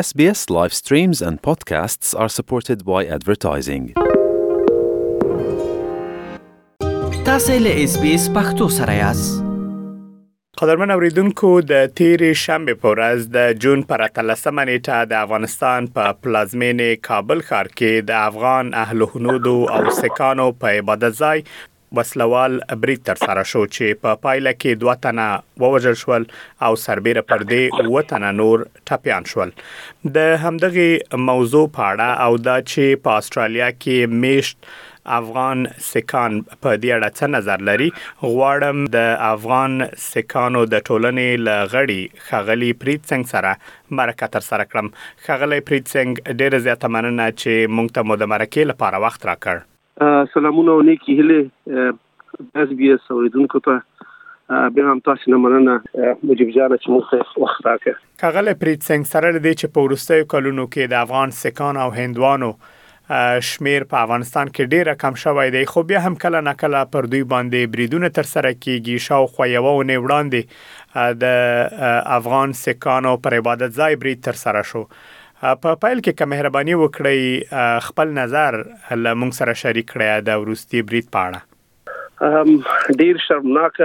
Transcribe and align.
SBS 0.00 0.40
live 0.54 0.74
streams 0.76 1.18
and 1.26 1.38
podcasts 1.44 2.10
are 2.22 2.28
supported 2.38 2.78
by 2.92 2.98
advertising. 3.16 3.84
تاسې 7.26 7.54
له 7.66 7.84
اس 7.84 7.94
بي 8.02 8.10
اس 8.16 8.26
پختو 8.34 8.66
سره 8.74 8.96
یاست 8.98 10.58
قدرمن 10.62 10.90
اوریدونکو 10.96 11.52
د 11.70 11.86
تیرې 12.00 12.40
شنبه 12.42 12.76
په 12.82 12.92
ورځ 12.94 13.24
د 13.38 13.54
جون 13.66 13.84
پر 13.92 14.04
13مه 14.18 14.66
نیټه 14.70 14.98
د 15.14 15.24
افغانستان 15.28 15.88
په 15.96 16.12
پلازمینه 16.26 16.90
کابل 17.10 17.40
ښار 17.48 17.72
کې 17.72 18.06
د 18.12 18.20
افغان 18.28 18.74
اهل 18.84 19.08
حنود 19.14 19.50
او 19.78 19.96
سکانو 20.02 20.50
په 20.66 20.76
عبادت 20.82 21.18
ځای 21.22 21.46
وسلوال 21.96 22.58
بریټ 22.82 23.02
تر 23.10 23.18
سره 23.24 23.42
شو 23.52 23.60
چې 23.66 23.98
په 24.00 24.02
پا 24.06 24.22
پایله 24.26 24.52
کې 24.58 24.82
دوه 24.82 24.94
تنه 25.06 25.64
ووجل 25.64 25.98
شول 26.02 26.26
او 26.68 26.72
سربېره 26.86 27.22
پر 27.32 27.44
دې 27.50 27.90
وطن 27.98 28.26
نور 28.40 28.64
ټپيان 28.90 29.28
شول 29.32 29.52
د 30.16 30.34
همدغه 30.44 31.22
موضوع 31.28 31.64
په 31.78 31.86
اړه 31.92 32.10
او 32.26 32.42
دا 32.48 32.56
چې 32.60 33.02
په 33.06 33.22
استرالیا 33.22 33.68
کې 33.76 34.20
میشت 34.24 34.70
افغان 35.18 35.60
سکان 35.88 36.38
په 36.48 36.78
دې 36.84 36.96
اړه 36.96 37.12
څه 37.18 37.30
نظر 37.36 37.62
لري 37.68 37.88
غواړم 38.22 38.82
د 38.96 39.04
افغان 39.28 39.76
سکانو 40.06 40.64
د 40.72 40.84
ټولنې 40.86 41.44
لغړی 41.50 42.00
خغلی 42.32 42.72
پریت 42.82 43.12
سنگ 43.14 43.30
سره 43.34 43.52
مرکه 44.00 44.30
تر 44.38 44.48
سره 44.48 44.68
کړم 44.72 44.92
خغلی 45.28 45.60
پریت 45.70 45.94
سنگ 45.96 46.20
ډیره 46.34 46.62
زیاته 46.66 46.92
مننه 46.98 47.30
چې 47.38 47.72
مونږ 47.78 48.00
ته 48.00 48.10
مو 48.12 48.20
د 48.26 48.30
مرکه 48.36 48.66
لپاره 48.74 49.04
وخت 49.08 49.28
راکړ 49.34 49.64
سلامونه 50.34 50.70
او 50.70 50.82
نیکی 50.82 51.18
هله 51.20 51.50
اس 52.54 52.68
بي 52.68 52.92
اس 52.94 53.10
اوریدونکو 53.10 53.60
ته 53.60 53.82
بیا 54.74 54.90
هم 54.90 55.00
تاسو 55.04 55.30
نه 55.30 55.36
مننه 55.44 55.76
مجيب 56.22 56.50
جان 56.56 56.74
چې 56.76 56.86
موږ 56.86 57.04
وخت 57.44 57.62
راکړ 57.68 57.96
کاغله 58.24 58.54
پریت 58.64 58.82
سنگ 58.88 59.04
سره 59.10 59.30
د 59.38 59.52
چې 59.52 59.66
پورستیو 59.78 60.24
کلونو 60.34 60.66
کې 60.66 60.90
د 60.92 61.06
افغان 61.06 61.30
سکان 61.38 61.76
او 61.76 61.86
هندوانو 61.96 62.50
شمیر 63.48 63.84
په 63.94 64.02
افغانستان 64.04 64.46
کې 64.46 64.72
ډیره 64.74 64.94
کم 65.02 65.14
شوې 65.22 65.56
ده 65.56 65.64
خو 65.72 65.82
بیا 65.92 66.04
هم 66.06 66.14
کله 66.26 66.40
ناکله 66.50 66.84
پر 66.94 67.06
دوی 67.14 67.24
باندې 67.34 67.72
بریدونه 67.76 68.08
تر 68.20 68.30
سره 68.34 68.52
کیږي 68.52 69.06
شاو 69.08 69.26
خو 69.34 69.46
یو 69.56 69.82
نه 69.82 70.00
وړاندې 70.04 71.16
د 71.24 72.02
افغان 72.20 72.56
سکانو 72.62 73.16
پر 73.26 73.38
عبادت 73.42 73.78
ځای 73.82 74.02
برید 74.04 74.22
تر 74.28 74.42
سره 74.46 74.66
شو 74.72 74.84
په 75.64 75.74
فایل 75.80 75.98
کې 76.04 76.18
کوم 76.18 76.30
مهرباني 76.34 76.74
وکړئ 76.78 77.88
خپل 77.88 78.12
نظر 78.18 78.56
له 78.60 79.14
موږ 79.22 79.34
سره 79.38 79.54
شریک 79.62 79.88
کړئ 79.92 80.24
دا 80.28 80.36
ورستي 80.42 80.82
بریټ 80.90 81.08
پاړه 81.16 82.30
ام 82.30 82.98
ډیر 83.02 83.20
شرمناک 83.26 83.80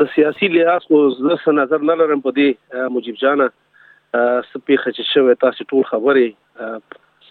د 0.04 0.10
سیاسي 0.16 0.50
لحاظ 0.56 0.88
خو 0.94 1.02
زه 1.18 1.56
نظر 1.60 1.84
نه 1.92 1.98
لرم 2.04 2.24
په 2.30 2.36
دې 2.40 2.88
مجيب 3.00 3.20
جانه 3.26 3.50
سپې 3.52 4.82
خچ 4.86 5.02
شوی 5.12 5.38
تاسو 5.46 5.68
ټول 5.74 5.88
خبرې 5.94 6.82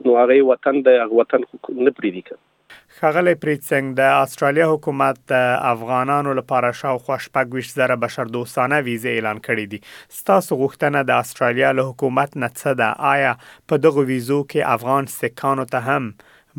نو 0.06 0.14
هغه 0.22 0.40
وطن 0.52 0.80
د 0.90 1.14
وطن 1.20 1.46
نه 1.88 1.94
پریدي 2.00 2.24
کوي 2.30 2.40
خغلی 2.88 3.34
پریت 3.34 3.60
سنگ 3.70 3.94
د 3.96 4.00
استرالیا 4.22 4.66
حکومت 4.72 5.18
د 5.32 5.46
افغانانو 5.72 6.34
لپاره 6.38 6.72
شاوخوا 6.80 7.16
شپږويش 7.26 7.70
زره 7.80 7.96
بشر 8.04 8.30
دوستانه 8.36 8.80
ویزه 8.88 9.14
اعلان 9.18 9.40
کړې 9.46 9.66
دي 9.74 10.18
ستاسو 10.20 10.58
غوښتنه 10.62 11.02
د 11.10 11.22
استرالیا 11.24 11.72
له 11.78 11.86
حکومت 11.90 12.36
نه 12.44 12.50
څه 12.54 12.80
ده 12.82 12.90
آیا 13.14 13.32
په 13.72 13.80
دغه 13.86 14.06
ویزو 14.12 14.38
کې 14.42 14.70
افغان 14.76 15.10
سکانو 15.16 15.66
ته 15.74 15.80
هم 15.90 16.10